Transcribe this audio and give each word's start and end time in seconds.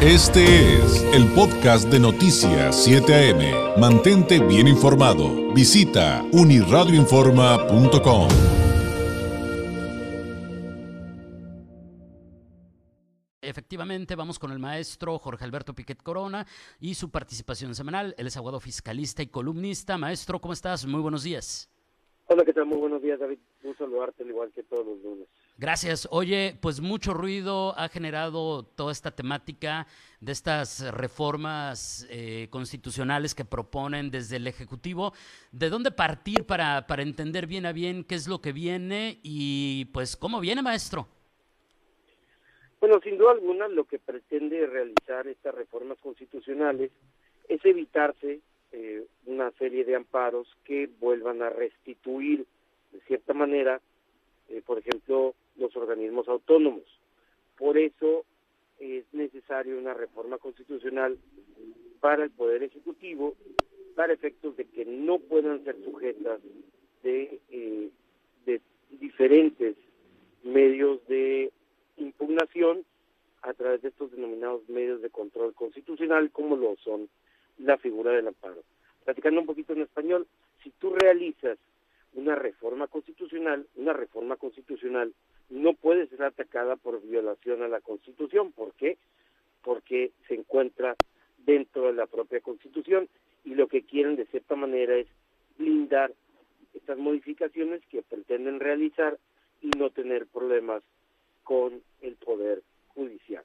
Este 0.00 0.44
es 0.76 1.02
el 1.12 1.26
podcast 1.34 1.90
de 1.90 1.98
Noticias 1.98 2.84
7 2.84 3.12
AM. 3.12 3.80
Mantente 3.80 4.38
bien 4.38 4.68
informado. 4.68 5.52
Visita 5.52 6.24
uniradioinforma.com. 6.32 8.28
Efectivamente, 13.42 14.14
vamos 14.14 14.38
con 14.38 14.52
el 14.52 14.60
maestro 14.60 15.18
Jorge 15.18 15.44
Alberto 15.44 15.74
Piquet 15.74 16.00
Corona 16.00 16.46
y 16.78 16.94
su 16.94 17.10
participación 17.10 17.74
semanal. 17.74 18.14
Él 18.18 18.28
es 18.28 18.36
abogado 18.36 18.60
fiscalista 18.60 19.24
y 19.24 19.26
columnista. 19.26 19.98
Maestro, 19.98 20.40
¿cómo 20.40 20.52
estás? 20.52 20.86
Muy 20.86 21.00
buenos 21.00 21.24
días. 21.24 21.68
Hola, 22.28 22.44
¿qué 22.44 22.52
tal? 22.52 22.66
Muy 22.66 22.78
buenos 22.78 23.02
días, 23.02 23.18
David. 23.18 23.40
Un 23.64 23.76
saludarte, 23.76 24.22
al 24.22 24.28
igual 24.28 24.52
que 24.54 24.62
todos 24.62 24.86
los 24.86 25.02
lunes. 25.02 25.26
Gracias. 25.60 26.06
Oye, 26.12 26.56
pues 26.62 26.80
mucho 26.80 27.14
ruido 27.14 27.76
ha 27.76 27.88
generado 27.88 28.62
toda 28.62 28.92
esta 28.92 29.10
temática 29.10 29.88
de 30.20 30.30
estas 30.30 30.88
reformas 30.94 32.06
eh, 32.10 32.46
constitucionales 32.50 33.34
que 33.34 33.44
proponen 33.44 34.12
desde 34.12 34.36
el 34.36 34.46
Ejecutivo. 34.46 35.12
¿De 35.50 35.68
dónde 35.68 35.90
partir 35.90 36.44
para, 36.46 36.86
para 36.86 37.02
entender 37.02 37.48
bien 37.48 37.66
a 37.66 37.72
bien 37.72 38.04
qué 38.04 38.14
es 38.14 38.28
lo 38.28 38.40
que 38.40 38.52
viene 38.52 39.18
y 39.24 39.86
pues 39.86 40.16
cómo 40.16 40.38
viene, 40.38 40.62
maestro? 40.62 41.08
Bueno, 42.80 43.00
sin 43.02 43.18
duda 43.18 43.32
alguna, 43.32 43.66
lo 43.66 43.82
que 43.82 43.98
pretende 43.98 44.64
realizar 44.64 45.26
estas 45.26 45.56
reformas 45.56 45.98
constitucionales 45.98 46.92
es 47.48 47.64
evitarse 47.64 48.38
eh, 48.70 49.04
una 49.26 49.50
serie 49.58 49.84
de 49.84 49.96
amparos 49.96 50.46
que 50.62 50.88
vuelvan 51.00 51.42
a 51.42 51.50
restituir, 51.50 52.46
de 52.92 53.00
cierta 53.08 53.34
manera, 53.34 53.80
eh, 54.48 54.62
por 54.64 54.78
ejemplo, 54.78 55.34
los 55.58 55.76
organismos 55.76 56.28
autónomos. 56.28 56.84
Por 57.56 57.76
eso 57.76 58.24
es 58.78 59.04
necesaria 59.12 59.74
una 59.74 59.94
reforma 59.94 60.38
constitucional 60.38 61.18
para 62.00 62.24
el 62.24 62.30
Poder 62.30 62.62
Ejecutivo, 62.62 63.34
para 63.94 64.12
efectos 64.12 64.56
de 64.56 64.64
que 64.66 64.84
no 64.84 65.18
puedan 65.18 65.64
ser 65.64 65.76
sujetas 65.84 66.40
de, 67.02 67.40
eh, 67.50 67.90
de 68.46 68.60
diferentes 68.90 69.76
medios 70.44 71.04
de 71.08 71.52
impugnación 71.96 72.84
a 73.42 73.52
través 73.54 73.82
de 73.82 73.88
estos 73.88 74.12
denominados 74.12 74.68
medios 74.68 75.02
de 75.02 75.10
control 75.10 75.54
constitucional, 75.54 76.30
como 76.30 76.56
lo 76.56 76.76
son 76.76 77.08
la 77.58 77.76
figura 77.78 78.12
del 78.12 78.28
amparo. 78.28 78.62
Platicando 79.04 79.40
un 79.40 79.46
poquito 79.46 79.72
en 79.72 79.82
español, 79.82 80.26
si 80.62 80.70
tú 80.70 80.92
realizas 80.94 81.58
una 82.14 82.34
reforma 82.34 82.86
constitucional, 82.86 83.66
una 83.76 83.92
reforma 83.92 84.36
constitucional 84.36 85.12
no 85.50 85.74
puede 85.74 86.06
ser 86.08 86.22
atacada 86.22 86.76
por 86.76 87.00
violación 87.02 87.62
a 87.62 87.68
la 87.68 87.80
Constitución. 87.80 88.52
¿Por 88.52 88.72
qué? 88.74 88.98
Porque 89.62 90.12
se 90.26 90.34
encuentra 90.34 90.96
dentro 91.38 91.86
de 91.86 91.94
la 91.94 92.06
propia 92.06 92.40
Constitución 92.40 93.08
y 93.44 93.54
lo 93.54 93.68
que 93.68 93.82
quieren 93.82 94.16
de 94.16 94.26
cierta 94.26 94.56
manera 94.56 94.96
es 94.96 95.06
blindar 95.56 96.12
estas 96.74 96.98
modificaciones 96.98 97.80
que 97.86 98.02
pretenden 98.02 98.60
realizar 98.60 99.18
y 99.62 99.70
no 99.78 99.90
tener 99.90 100.26
problemas 100.26 100.82
con 101.42 101.82
el 102.02 102.14
Poder 102.16 102.62
Judicial. 102.88 103.44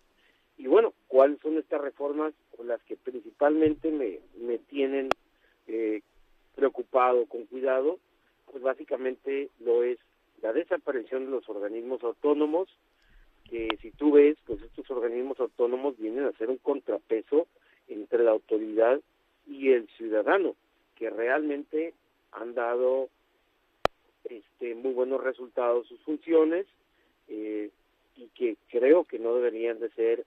Y 0.57 0.67
bueno, 0.67 0.93
¿cuáles 1.07 1.39
son 1.39 1.57
estas 1.57 1.81
reformas 1.81 2.33
con 2.55 2.67
las 2.67 2.81
que 2.83 2.95
principalmente 2.95 3.91
me, 3.91 4.19
me 4.37 4.57
tienen 4.59 5.09
eh, 5.67 6.01
preocupado, 6.55 7.25
con 7.25 7.45
cuidado? 7.45 7.99
Pues 8.51 8.61
básicamente 8.61 9.49
lo 9.59 9.83
es 9.83 9.97
la 10.43 10.51
desaparición 10.51 11.25
de 11.25 11.31
los 11.31 11.47
organismos 11.47 12.03
autónomos, 12.03 12.67
que 13.49 13.69
si 13.81 13.91
tú 13.91 14.11
ves, 14.11 14.37
pues 14.45 14.61
estos 14.61 14.91
organismos 14.91 15.39
autónomos 15.39 15.97
vienen 15.97 16.25
a 16.25 16.33
ser 16.33 16.49
un 16.49 16.57
contrapeso 16.57 17.47
entre 17.87 18.23
la 18.23 18.31
autoridad 18.31 18.99
y 19.47 19.69
el 19.69 19.87
ciudadano, 19.95 20.55
que 20.95 21.09
realmente 21.09 21.93
han 22.33 22.53
dado 22.55 23.07
este, 24.25 24.75
muy 24.75 24.91
buenos 24.93 25.23
resultados 25.23 25.87
sus 25.87 26.01
funciones 26.01 26.65
eh, 27.29 27.69
y 28.17 28.27
que 28.35 28.57
creo 28.69 29.05
que 29.05 29.19
no 29.19 29.35
deberían 29.35 29.79
de 29.79 29.91
ser 29.91 30.25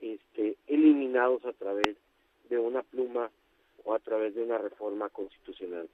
este, 0.00 0.56
eliminados 0.68 1.44
a 1.44 1.52
través 1.52 1.96
de 2.48 2.58
una 2.58 2.84
pluma 2.84 3.30
o 3.84 3.94
a 3.94 3.98
través 3.98 4.36
de 4.36 4.44
una 4.44 4.58
reforma 4.58 5.08
constitucional. 5.08 5.88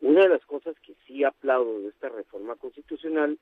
Una 0.00 0.22
de 0.22 0.28
las 0.30 0.44
cosas 0.46 0.74
que 0.80 0.94
sí 1.06 1.24
aplaudo 1.24 1.80
de 1.80 1.88
esta 1.88 2.08
reforma 2.08 2.56
constitucional 2.56 3.38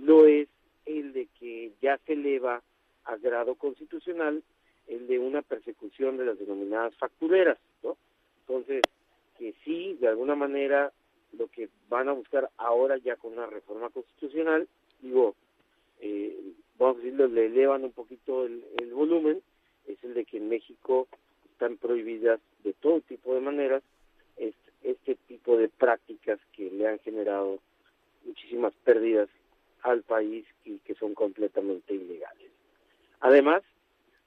lo 0.00 0.26
es 0.26 0.48
el 0.84 1.12
de 1.12 1.26
que 1.38 1.72
ya 1.82 1.98
se 2.06 2.12
eleva 2.12 2.62
a 3.04 3.16
grado 3.16 3.56
constitucional 3.56 4.42
el 4.86 5.08
de 5.08 5.18
una 5.18 5.42
persecución 5.42 6.16
de 6.16 6.26
las 6.26 6.38
denominadas 6.38 6.94
factureras, 6.96 7.58
¿no? 7.82 7.96
Entonces, 8.40 8.82
que 9.36 9.52
sí, 9.64 9.94
de 10.00 10.06
alguna 10.06 10.36
manera, 10.36 10.92
lo 11.36 11.48
que 11.48 11.68
van 11.88 12.08
a 12.08 12.12
buscar 12.12 12.50
ahora 12.56 12.98
ya 12.98 13.16
con 13.16 13.32
una 13.32 13.46
reforma 13.46 13.90
constitucional, 13.90 14.68
digo, 15.00 15.34
eh, 16.00 16.38
vamos 16.78 16.96
a 16.96 17.00
decirlo, 17.00 17.26
le 17.26 17.46
elevan 17.46 17.82
un 17.82 17.92
poquito 17.92 18.46
el, 18.46 18.64
el 18.78 18.94
volumen, 18.94 19.42
es 19.88 20.02
el 20.04 20.14
de 20.14 20.24
que 20.24 20.36
en 20.36 20.48
México 20.48 21.08
están 21.50 21.78
prohibidas 21.78 22.38
de 22.62 22.74
todo 22.74 23.00
tipo 23.00 23.34
de 23.34 23.40
maneras 23.40 23.82
este 24.86 25.16
tipo 25.26 25.56
de 25.56 25.68
prácticas 25.68 26.38
que 26.52 26.70
han 26.88 26.98
generado 27.00 27.58
muchísimas 28.24 28.74
pérdidas 28.84 29.28
al 29.82 30.02
país 30.02 30.44
y 30.64 30.78
que 30.78 30.94
son 30.94 31.14
completamente 31.14 31.94
ilegales. 31.94 32.50
Además, 33.20 33.62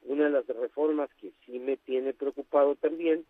una 0.03 0.25
de 0.25 0.29
las 0.31 0.47
reformas 0.47 1.09
que 1.19 1.31
sí 1.45 1.59
me 1.59 1.77
tiene 1.77 2.13
preocupado 2.13 2.75
también, 2.75 3.25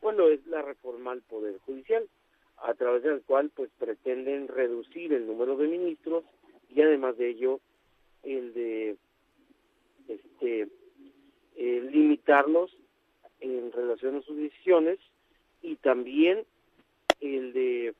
bueno, 0.00 0.28
es 0.28 0.44
la 0.46 0.62
reforma 0.62 1.12
al 1.12 1.22
Poder 1.22 1.58
Judicial, 1.66 2.08
a 2.58 2.74
través 2.74 3.02
del 3.02 3.22
cual 3.22 3.50
pues 3.54 3.70
pretenden 3.78 4.48
reducir 4.48 5.12
el 5.12 5.26
número 5.26 5.56
de 5.56 5.68
ministros 5.68 6.24
y 6.74 6.80
además 6.80 7.16
de 7.18 7.28
ello 7.28 7.60
el 8.22 8.54
de 8.54 8.96
este 10.08 10.68
limitarlos 11.56 12.76
en 13.40 13.70
relación 13.72 14.16
a 14.16 14.22
sus 14.22 14.36
decisiones 14.36 14.98
y 15.62 15.76
también 15.76 16.44
el 17.20 17.52
de 17.52 17.94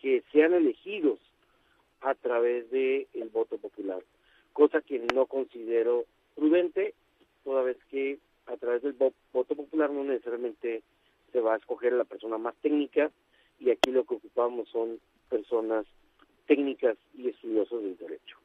que 0.00 0.22
sean 0.32 0.54
elegidos 0.54 1.18
a 2.00 2.14
través 2.14 2.70
de 2.70 3.08
el 3.14 3.28
voto 3.28 3.58
popular, 3.58 4.02
cosa 4.52 4.80
que 4.80 5.04
no 5.14 5.26
considero 5.26 6.04
prudente, 6.34 6.94
toda 7.44 7.62
vez 7.62 7.76
que 7.90 8.18
a 8.46 8.56
través 8.56 8.82
del 8.82 8.92
voto 8.92 9.54
popular 9.54 9.90
no 9.90 10.04
necesariamente 10.04 10.82
se 11.32 11.40
va 11.40 11.54
a 11.54 11.58
escoger 11.58 11.92
la 11.92 12.04
persona 12.04 12.38
más 12.38 12.54
técnica 12.62 13.10
y 13.58 13.70
aquí 13.70 13.90
lo 13.90 14.04
que 14.04 14.14
ocupamos 14.14 14.68
son 14.68 14.98
personas 15.28 15.84
técnicas 16.46 16.96
y 17.16 17.28
estudiosos 17.28 17.82
del 17.82 17.96
derecho. 17.98 18.38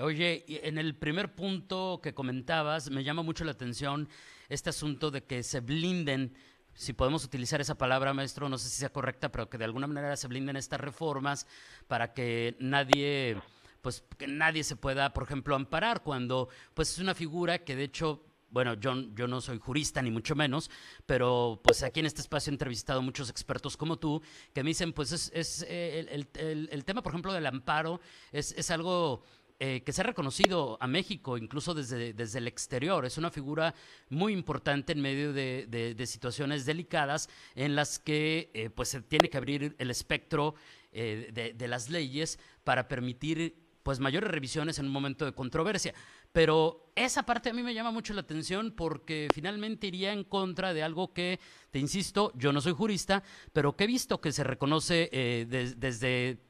Oye, 0.00 0.44
en 0.66 0.78
el 0.78 0.94
primer 0.94 1.34
punto 1.34 2.00
que 2.02 2.14
comentabas, 2.14 2.90
me 2.90 3.04
llama 3.04 3.22
mucho 3.22 3.44
la 3.44 3.52
atención 3.52 4.08
este 4.48 4.70
asunto 4.70 5.10
de 5.10 5.24
que 5.24 5.42
se 5.42 5.60
blinden 5.60 6.32
si 6.74 6.92
podemos 6.92 7.24
utilizar 7.24 7.60
esa 7.60 7.76
palabra, 7.76 8.14
maestro, 8.14 8.48
no 8.48 8.58
sé 8.58 8.68
si 8.68 8.76
sea 8.76 8.92
correcta, 8.92 9.30
pero 9.30 9.48
que 9.48 9.58
de 9.58 9.64
alguna 9.64 9.86
manera 9.86 10.16
se 10.16 10.28
blinden 10.28 10.56
estas 10.56 10.80
reformas 10.80 11.46
para 11.88 12.12
que 12.12 12.56
nadie, 12.60 13.40
pues 13.80 14.04
que 14.18 14.26
nadie 14.26 14.64
se 14.64 14.76
pueda, 14.76 15.12
por 15.12 15.24
ejemplo, 15.24 15.54
amparar 15.54 16.02
cuando, 16.02 16.48
pues 16.74 16.90
es 16.92 16.98
una 16.98 17.14
figura 17.14 17.58
que 17.58 17.76
de 17.76 17.84
hecho 17.84 18.24
bueno, 18.52 18.74
yo, 18.74 18.94
yo 19.14 19.26
no 19.26 19.40
soy 19.40 19.58
jurista 19.58 20.02
ni 20.02 20.10
mucho 20.10 20.36
menos, 20.36 20.70
pero 21.06 21.60
pues 21.64 21.82
aquí 21.82 22.00
en 22.00 22.06
este 22.06 22.20
espacio 22.20 22.50
he 22.50 22.54
entrevistado 22.54 23.00
muchos 23.00 23.30
expertos 23.30 23.78
como 23.78 23.98
tú 23.98 24.22
que 24.52 24.62
me 24.62 24.68
dicen, 24.68 24.92
pues 24.92 25.10
es, 25.10 25.32
es 25.34 25.64
eh, 25.66 26.06
el, 26.10 26.28
el, 26.34 26.68
el, 26.70 26.84
tema, 26.84 27.02
por 27.02 27.12
ejemplo, 27.12 27.32
del 27.32 27.46
amparo 27.46 28.00
es, 28.30 28.52
es 28.52 28.70
algo 28.70 29.24
eh, 29.64 29.84
que 29.84 29.92
se 29.92 30.00
ha 30.00 30.04
reconocido 30.04 30.76
a 30.80 30.88
México 30.88 31.38
incluso 31.38 31.72
desde, 31.72 32.12
desde 32.14 32.40
el 32.40 32.48
exterior. 32.48 33.04
Es 33.04 33.16
una 33.16 33.30
figura 33.30 33.76
muy 34.08 34.32
importante 34.32 34.92
en 34.92 35.00
medio 35.00 35.32
de, 35.32 36.04
situaciones 36.04 36.66
delicadas 36.66 37.28
en 37.54 37.76
las 37.76 38.00
que 38.00 38.50
eh, 38.54 38.70
pues 38.70 38.88
se 38.88 39.02
tiene 39.02 39.30
que 39.30 39.36
abrir 39.36 39.76
el 39.78 39.92
espectro 39.92 40.56
eh, 40.90 41.54
de, 41.56 41.68
las 41.68 41.90
leyes 41.90 42.40
para 42.64 42.88
permitir 42.88 43.54
pues 43.84 44.00
mayores 44.00 44.32
revisiones 44.32 44.80
en 44.80 44.86
un 44.86 44.92
momento 44.92 45.24
de 45.24 45.32
controversia. 45.32 45.94
Pero 46.32 46.90
esa 46.96 47.22
parte 47.22 47.50
a 47.50 47.52
mí 47.52 47.62
me 47.62 47.72
llama 47.72 47.92
mucho 47.92 48.14
la 48.14 48.22
atención 48.22 48.72
porque 48.72 49.28
finalmente 49.32 49.86
iría 49.86 50.12
en 50.12 50.24
contra 50.24 50.74
de 50.74 50.82
algo 50.82 51.12
que, 51.12 51.38
te 51.70 51.78
insisto, 51.78 52.32
yo 52.34 52.52
no 52.52 52.60
soy 52.60 52.72
jurista, 52.72 53.22
pero 53.52 53.76
que 53.76 53.84
he 53.84 53.86
visto 53.86 54.20
que 54.20 54.32
se 54.32 54.42
reconoce 54.42 55.08
desde 55.48 56.40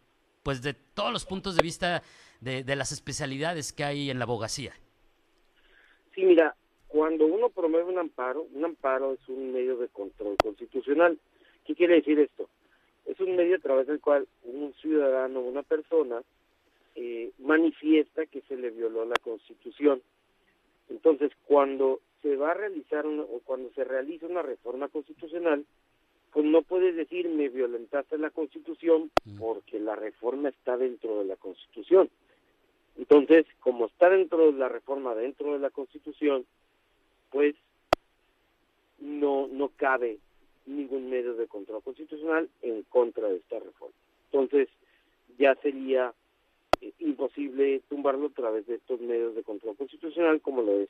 pues 0.43 0.63
de 0.63 0.73
todos 0.73 1.13
los 1.13 1.25
puntos 1.27 1.57
de 1.57 1.63
vista 1.63 2.03
de, 2.43 2.77
las 2.77 2.93
especialidades 2.93 3.73
que 3.73 3.85
hay 3.85 4.11
en 4.11 4.19
la 4.19 4.25
abogacía. 4.25 4.73
Sí, 6.15 6.25
mira, 6.25 6.55
cuando 6.89 7.27
uno 7.27 7.49
promueve 7.51 7.89
un 7.89 7.99
amparo, 7.99 8.47
un 8.53 8.65
amparo 8.65 9.13
es 9.15 9.29
un 9.29 9.53
medio 9.53 9.77
de 9.77 9.89
control 9.89 10.37
constitucional. 10.43 11.19
¿Qué 11.65 11.75
quiere 11.75 11.95
decir 11.95 12.19
esto? 12.19 12.49
Es 13.07 13.19
un 13.21 13.37
medio 13.37 13.57
a 13.57 13.61
través 13.61 13.87
del 13.87 14.01
cual 14.01 14.27
un 14.43 14.75
ciudadano, 14.75 15.41
una 15.41 15.63
persona, 15.63 16.23
eh, 16.97 17.31
manifiesta 17.39 18.27
que 18.27 18.43
se 18.43 18.57
le 18.57 18.71
violó 18.71 19.05
la 19.05 19.17
Constitución. 19.23 20.03
Entonces, 20.91 21.31
cuando 21.47 22.01
se 22.23 22.37
va 22.37 22.51
a 22.51 22.55
realizar 22.55 23.07
o 23.07 23.41
cuando 23.45 23.71
se 23.73 23.85
realiza 23.85 24.27
una 24.27 24.43
reforma 24.43 24.89
constitucional, 24.89 25.65
pues 26.33 26.47
no 26.47 26.63
puedes 26.63 26.97
decir 26.97 27.29
me 27.29 27.49
violentaste 27.49 28.19
la 28.19 28.31
Constitución 28.31 29.11
mm. 29.25 29.39
porque 29.39 29.79
la 29.79 29.97
reforma 29.97 30.49
está 30.49 30.77
dentro 30.77 31.19
de 31.19 31.25
la 31.25 31.37
Constitución. 31.37 32.11
Entonces, 32.99 33.47
como 33.61 33.87
está 33.87 34.11
dentro 34.11 34.53
de 34.53 34.59
la 34.59 34.69
reforma, 34.69 35.15
dentro 35.15 35.53
de 35.53 35.59
la 35.59 35.71
Constitución, 35.71 36.45
pues 37.31 37.55
no 38.99 39.49
no 39.49 39.71
cabe 39.77 40.19
ningún 40.67 41.11
medio 41.11 41.35
de 41.35 41.47
control 41.47 41.83
constitucional 41.83 42.49
en 42.63 42.83
contra 42.85 43.29
de 43.29 43.37
esta 43.37 43.59
reforma. 43.59 43.95
Entonces, 44.31 44.69
ya 45.39 45.55
sería 45.57 46.13
eh, 46.81 46.93
imposible 47.01 47.81
tumbarlo 47.89 48.27
a 48.27 48.31
través 48.31 48.67
de 48.67 48.77
estos 48.77 49.01
medios 49.01 49.35
de 49.35 49.43
control 49.43 49.77
constitucional, 49.77 50.41
como 50.41 50.63
lo 50.63 50.81
es 50.81 50.89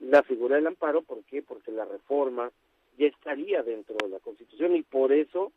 la 0.00 0.22
figura 0.22 0.56
del 0.56 0.66
amparo. 0.66 1.02
¿Por 1.02 1.22
qué? 1.24 1.42
Porque 1.42 1.70
la 1.70 1.84
reforma 1.84 2.50
ya 2.98 3.06
estaría 3.06 3.62
dentro 3.62 3.96
de 4.02 4.08
la 4.08 4.20
Constitución 4.20 4.76
y 4.76 4.82
por 4.82 5.12
eso 5.12 5.52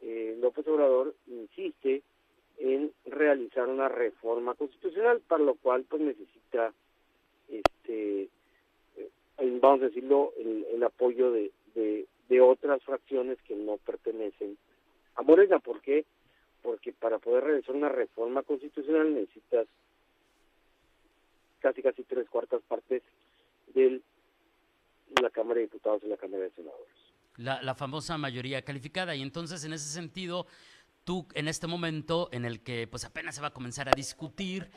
eh, 0.00 0.36
López 0.40 0.66
Obrador 0.68 1.14
insiste 1.26 2.02
en 2.62 2.92
realizar 3.06 3.68
una 3.68 3.88
reforma 3.88 4.54
constitucional, 4.54 5.20
para 5.26 5.42
lo 5.42 5.56
cual 5.56 5.84
pues 5.88 6.00
necesita, 6.00 6.72
este, 7.48 8.28
eh, 8.96 9.58
vamos 9.60 9.82
a 9.82 9.86
decirlo, 9.86 10.32
el, 10.38 10.80
apoyo 10.84 11.32
de, 11.32 11.50
de, 11.74 12.40
otras 12.40 12.82
fracciones 12.82 13.38
que 13.42 13.56
no 13.56 13.78
pertenecen 13.78 14.56
a 15.16 15.22
Morena. 15.22 15.58
¿Por 15.58 15.80
qué? 15.80 16.04
Porque 16.62 16.92
para 16.92 17.18
poder 17.18 17.44
realizar 17.44 17.74
una 17.74 17.88
reforma 17.88 18.42
constitucional 18.42 19.12
necesitas 19.12 19.66
casi 21.60 21.82
casi 21.82 22.04
tres 22.04 22.28
cuartas 22.28 22.62
partes 22.62 23.02
de 23.74 24.00
la 25.20 25.30
Cámara 25.30 25.56
de 25.56 25.66
Diputados 25.66 26.02
y 26.04 26.08
la 26.08 26.16
Cámara 26.16 26.44
de 26.44 26.50
Senadores. 26.50 26.94
La 27.36 27.74
famosa 27.74 28.16
mayoría 28.18 28.62
calificada. 28.62 29.14
Y 29.16 29.22
entonces, 29.22 29.64
en 29.64 29.72
ese 29.72 29.88
sentido, 29.88 30.46
tú 31.04 31.26
en 31.34 31.48
este 31.48 31.66
momento 31.66 32.28
en 32.32 32.44
el 32.44 32.62
que 32.62 32.86
pues 32.86 33.04
apenas 33.04 33.34
se 33.34 33.40
va 33.40 33.48
a 33.48 33.52
comenzar 33.52 33.88
a 33.88 33.92
discutir, 33.94 34.70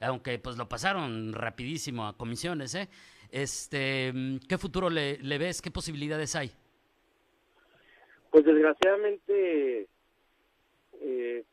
aunque 0.00 0.38
pues 0.38 0.56
lo 0.56 0.68
pasaron 0.68 1.32
rapidísimo 1.32 2.06
a 2.06 2.16
comisiones, 2.16 2.74
¿eh? 2.74 2.88
Este, 3.30 4.12
¿qué 4.48 4.58
futuro 4.58 4.90
le, 4.90 5.18
le 5.18 5.38
ves? 5.38 5.62
¿Qué 5.62 5.70
posibilidades 5.70 6.34
hay? 6.34 6.50
Pues 8.30 8.44
desgraciadamente, 8.44 9.88
eh, 11.00 11.44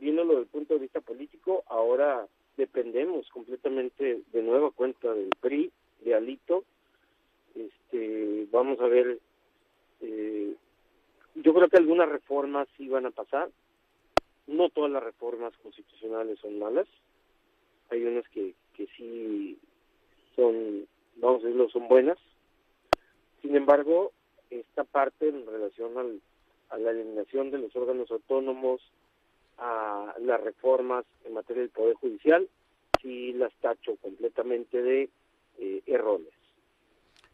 viéndolo 0.00 0.32
desde 0.32 0.42
el 0.42 0.48
punto 0.48 0.74
de 0.74 0.80
vista 0.80 1.00
político, 1.00 1.64
ahora 1.66 2.26
dependemos 2.56 3.28
completamente 3.30 4.20
de 4.32 4.42
nueva 4.42 4.70
cuenta 4.70 5.12
del 5.12 5.30
PRI, 5.40 5.72
de 6.04 6.14
Alito. 6.14 6.64
Este, 7.54 8.46
vamos 8.50 8.80
a 8.80 8.86
ver, 8.86 9.18
eh, 10.00 10.54
yo 11.36 11.54
creo 11.54 11.68
que 11.68 11.76
algunas 11.94 12.08
reformas 12.08 12.68
sí 12.76 12.88
van 12.88 13.06
a 13.06 13.10
pasar. 13.12 13.50
No 14.48 14.68
todas 14.68 14.90
las 14.90 15.02
reformas 15.02 15.54
constitucionales 15.62 16.40
son 16.40 16.58
malas. 16.58 16.88
Hay 17.90 18.04
unas 18.04 18.28
que, 18.30 18.54
que 18.76 18.88
sí 18.96 19.56
son, 20.34 20.86
vamos 21.16 21.42
a 21.42 21.46
decirlo, 21.46 21.68
son 21.70 21.86
buenas. 21.86 22.18
Sin 23.42 23.54
embargo, 23.54 24.12
esta 24.50 24.82
parte 24.82 25.28
en 25.28 25.46
relación 25.46 25.96
al, 25.96 26.20
a 26.70 26.78
la 26.78 26.90
eliminación 26.90 27.52
de 27.52 27.58
los 27.58 27.76
órganos 27.76 28.10
autónomos, 28.10 28.80
a 29.58 30.14
las 30.20 30.40
reformas 30.40 31.04
en 31.24 31.34
materia 31.34 31.62
del 31.62 31.70
Poder 31.70 31.94
Judicial, 31.94 32.48
sí 33.00 33.32
las 33.34 33.52
tacho 33.60 33.94
completamente 34.02 34.82
de 34.82 35.10
eh, 35.58 35.82
errores. 35.86 36.34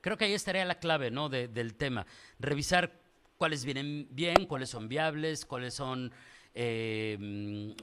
Creo 0.02 0.18
que 0.18 0.26
ahí 0.26 0.34
estaría 0.34 0.64
la 0.66 0.78
clave 0.78 1.10
¿no? 1.10 1.30
del 1.30 1.74
tema, 1.76 2.06
revisar 2.38 2.99
cuáles 3.40 3.64
vienen 3.64 4.06
bien, 4.10 4.44
cuáles 4.46 4.68
son 4.68 4.86
viables, 4.86 5.46
cuáles 5.46 5.72
son 5.72 6.12
eh, 6.54 7.16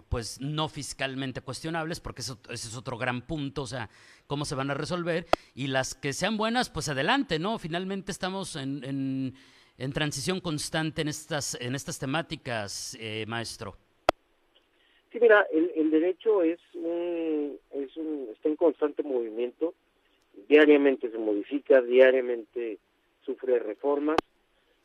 pues 0.07 0.39
no 0.39 0.69
fiscalmente 0.69 1.42
cuestionables, 1.42 2.00
porque 2.00 2.21
eso, 2.21 2.38
ese 2.44 2.68
es 2.68 2.77
otro 2.77 2.95
gran 2.95 3.25
punto, 3.25 3.63
o 3.63 3.65
sea, 3.65 3.89
cómo 4.27 4.45
se 4.45 4.54
van 4.54 4.69
a 4.69 4.75
resolver, 4.75 5.25
y 5.56 5.65
las 5.65 5.95
que 5.95 6.13
sean 6.13 6.38
buenas, 6.38 6.69
pues 6.69 6.89
adelante, 6.89 7.39
¿no? 7.39 7.57
Finalmente 7.57 8.12
estamos 8.12 8.56
en, 8.56 9.33
en, 9.80 9.94
transición 9.94 10.42
constante 10.42 11.01
en 11.01 11.07
estas, 11.07 11.59
en 11.59 11.74
estas 11.74 11.98
temáticas, 11.98 12.95
eh, 13.00 13.25
maestro. 13.27 13.77
Sí, 15.12 15.18
mira, 15.19 15.44
el, 15.51 15.71
el 15.75 15.89
derecho 15.89 16.44
es 16.44 16.59
un, 16.75 17.57
es 17.71 17.98
un, 17.98 18.30
está 18.31 18.48
en 18.48 18.57
constante 18.57 19.01
movimiento, 19.01 19.74
diariamente 20.48 21.09
se 21.09 21.18
modifica, 21.18 21.81
diariamente 21.81 22.77
sufre 23.25 23.57
reformas, 23.57 24.18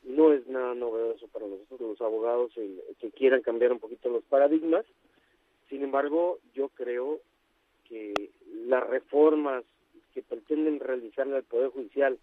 no 0.05 0.33
es 0.33 0.47
nada 0.47 0.75
novedoso 0.75 1.29
para 1.29 1.47
nosotros 1.47 1.81
los 1.81 2.01
abogados 2.01 2.53
que 2.55 3.11
quieran 3.13 3.43
cambiar 3.43 3.73
un 3.73 3.79
poquito 3.79 4.09
los 4.09 4.25
paradigmas. 4.25 4.85
Sin 5.69 5.83
embargo, 5.83 6.39
yo 6.55 6.69
creo 6.71 7.21
que 7.89 8.31
las 8.67 8.87
reformas 8.87 9.65
que 10.13 10.23
pretenden 10.23 10.81
realizar 10.81 11.27
el 11.27 11.43
Poder 11.45 11.71
Judicial, 11.71 12.19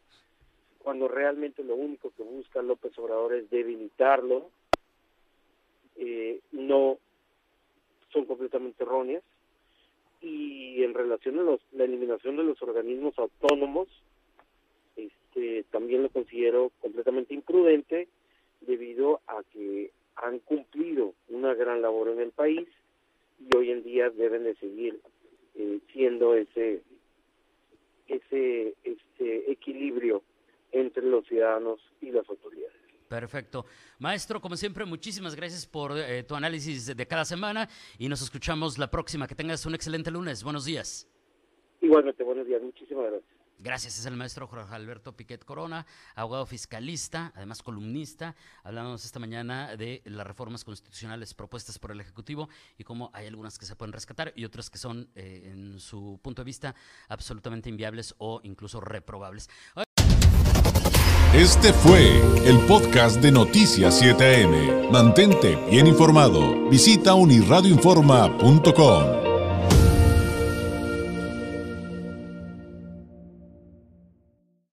cuando 0.79 1.07
realmente 1.07 1.63
lo 1.63 1.75
único 1.75 2.11
que 2.15 2.23
busca 2.23 2.61
López 2.61 2.97
Obrador 2.97 3.33
es 3.33 3.49
debilitarlo, 3.49 4.49
eh, 5.95 6.39
no 6.51 6.97
son 8.11 8.25
completamente 8.25 8.83
erróneas. 8.83 9.23
Y 10.21 10.83
en 10.83 10.93
relación 10.93 11.39
a 11.39 11.43
los, 11.43 11.61
la 11.71 11.85
eliminación 11.85 12.35
de 12.35 12.43
los 12.43 12.61
organismos 12.61 13.17
autónomos, 13.17 13.87
este, 15.39 15.63
también 15.71 16.03
lo 16.03 16.09
considero 16.09 16.71
completamente 16.81 17.33
imprudente 17.33 18.07
debido 18.62 19.21
a 19.27 19.41
que 19.51 19.91
han 20.15 20.39
cumplido 20.39 21.13
una 21.30 21.53
gran 21.53 21.81
labor 21.81 22.09
en 22.09 22.19
el 22.19 22.31
país 22.31 22.68
y 23.39 23.56
hoy 23.56 23.71
en 23.71 23.83
día 23.83 24.09
deben 24.09 24.44
de 24.44 24.56
seguir 24.56 25.00
eh, 25.56 25.80
siendo 25.94 26.36
ese 26.36 26.81
ese 28.07 28.75
este 28.83 29.51
equilibrio 29.51 30.24
entre 30.71 31.03
los 31.03 31.25
ciudadanos 31.25 31.80
y 32.01 32.12
las 32.12 32.27
autoridades. 32.30 32.75
Perfecto. 33.07 33.65
Maestro, 33.97 34.39
como 34.39 34.56
siempre, 34.56 34.85
muchísimas 34.85 35.35
gracias 35.35 35.65
por 35.65 35.97
eh, 35.97 36.24
tu 36.24 36.35
análisis 36.35 36.95
de 36.95 37.07
cada 37.07 37.25
semana 37.25 37.68
y 37.97 38.07
nos 38.07 38.21
escuchamos 38.21 38.77
la 38.77 38.92
próxima. 38.92 39.27
Que 39.27 39.35
tengas 39.35 39.65
un 39.65 39.74
excelente 39.74 40.12
lunes. 40.12 40.44
Buenos 40.44 40.65
días. 40.65 41.07
Igualmente, 41.81 42.24
buenos 42.24 42.45
días. 42.45 42.62
Muchísimas 42.62 43.09
gracias. 43.09 43.38
Gracias, 43.61 43.99
es 43.99 44.06
el 44.06 44.16
maestro 44.16 44.47
Jorge 44.47 44.73
Alberto 44.73 45.18
Piquet 45.18 45.44
Corona, 45.44 45.85
abogado 46.16 46.45
fiscalista, 46.45 47.33
además 47.35 47.61
columnista. 47.61 48.33
Hablamos 48.63 49.04
esta 49.04 49.19
mañana 49.19 49.75
de 49.75 50.01
las 50.06 50.25
reformas 50.25 50.63
constitucionales 50.63 51.33
propuestas 51.33 51.78
por 51.78 51.92
el 51.92 51.99
Ejecutivo 51.99 52.47
y 52.78 52.85
cómo 52.85 53.11
hay 53.13 53.28
algunas 53.28 53.59
que 53.59 53.66
se 53.66 53.75
pueden 53.75 53.92
rescatar 53.92 54.31
y 54.33 54.45
otras 54.45 54.69
que 54.69 54.78
son, 54.78 55.09
eh, 55.13 55.49
en 55.51 55.78
su 55.81 56.21
punto 56.21 56.42
de 56.42 56.45
vista, 56.45 56.73
absolutamente 57.09 57.68
inviables 57.68 58.16
o 58.18 58.39
incluso 58.44 58.80
reprobables. 58.80 59.49
Este 61.33 61.73
fue 61.73 62.18
el 62.45 62.59
podcast 62.61 63.21
de 63.21 63.31
Noticias 63.31 64.01
7am. 64.01 64.89
Mantente 64.89 65.57
bien 65.69 65.85
informado. 65.85 66.69
Visita 66.69 67.13
unirradioinforma.com. 67.13 69.19